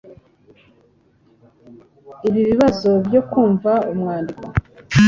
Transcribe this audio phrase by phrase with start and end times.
[2.27, 4.43] I Ibibazo byo kumva umwandiko